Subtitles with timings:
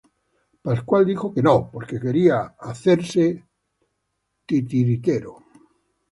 [0.63, 3.45] Pascual dijo que no, porque quería hacerse
[4.47, 5.33] fraile.